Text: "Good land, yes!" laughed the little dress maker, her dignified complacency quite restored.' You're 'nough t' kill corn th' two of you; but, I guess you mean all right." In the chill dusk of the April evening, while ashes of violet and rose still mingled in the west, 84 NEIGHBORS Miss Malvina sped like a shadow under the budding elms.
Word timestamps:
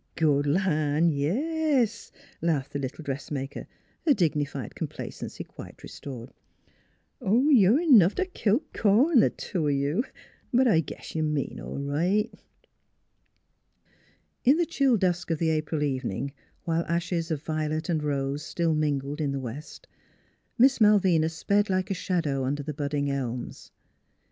"Good 0.15 0.47
land, 0.47 1.13
yes!" 1.13 2.11
laughed 2.41 2.73
the 2.73 2.79
little 2.79 3.03
dress 3.03 3.29
maker, 3.29 3.67
her 4.07 4.15
dignified 4.15 4.73
complacency 4.73 5.43
quite 5.43 5.83
restored.' 5.83 6.31
You're 7.21 7.87
'nough 7.87 8.15
t' 8.15 8.25
kill 8.33 8.63
corn 8.73 9.21
th' 9.21 9.37
two 9.37 9.67
of 9.67 9.75
you; 9.75 10.03
but, 10.51 10.67
I 10.67 10.79
guess 10.79 11.13
you 11.13 11.21
mean 11.21 11.59
all 11.59 11.77
right." 11.77 12.31
In 14.43 14.57
the 14.57 14.65
chill 14.65 14.97
dusk 14.97 15.29
of 15.29 15.37
the 15.37 15.51
April 15.51 15.83
evening, 15.83 16.33
while 16.63 16.81
ashes 16.87 17.29
of 17.29 17.43
violet 17.43 17.87
and 17.87 18.01
rose 18.01 18.41
still 18.43 18.73
mingled 18.73 19.21
in 19.21 19.31
the 19.31 19.39
west, 19.39 19.85
84 19.85 19.93
NEIGHBORS 19.93 20.63
Miss 20.63 20.81
Malvina 20.81 21.29
sped 21.29 21.69
like 21.69 21.91
a 21.91 21.93
shadow 21.93 22.43
under 22.43 22.63
the 22.63 22.73
budding 22.73 23.11
elms. 23.11 23.69